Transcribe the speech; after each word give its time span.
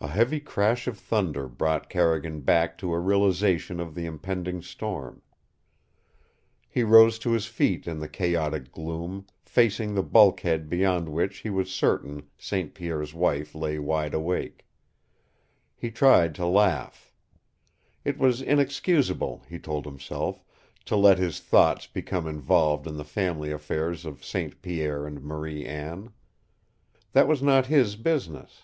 A 0.00 0.06
heavy 0.06 0.38
crash 0.38 0.86
of 0.86 0.96
thunder 0.96 1.48
brought 1.48 1.88
Carrigan 1.90 2.42
back 2.42 2.78
to 2.78 2.92
a 2.94 3.00
realization 3.00 3.80
of 3.80 3.96
the 3.96 4.06
impending 4.06 4.62
storm. 4.62 5.22
He 6.68 6.84
rose 6.84 7.18
to 7.18 7.32
his 7.32 7.46
feet 7.46 7.88
in 7.88 7.98
the 7.98 8.08
chaotic 8.08 8.70
gloom, 8.70 9.26
facing 9.44 9.94
the 9.94 10.04
bulkhead 10.04 10.68
beyond 10.68 11.08
which 11.08 11.38
he 11.38 11.50
was 11.50 11.72
certain 11.72 12.28
St. 12.38 12.74
Pierre's 12.74 13.12
wife 13.12 13.56
lay 13.56 13.80
wide 13.80 14.14
awake. 14.14 14.68
He 15.74 15.90
tried 15.90 16.32
to 16.36 16.46
laugh. 16.46 17.12
It 18.04 18.18
was 18.18 18.40
inexcusable, 18.40 19.42
he 19.48 19.58
told 19.58 19.84
himself, 19.84 20.44
to 20.84 20.94
let 20.94 21.18
his 21.18 21.40
thoughts 21.40 21.88
become 21.88 22.28
involved 22.28 22.86
in 22.86 22.96
the 22.96 23.04
family 23.04 23.50
affairs 23.50 24.04
of 24.06 24.24
St. 24.24 24.62
Pierre 24.62 25.04
and 25.08 25.20
Marie 25.24 25.66
Anne. 25.66 26.12
That 27.14 27.26
was 27.26 27.42
not 27.42 27.66
his 27.66 27.96
business. 27.96 28.62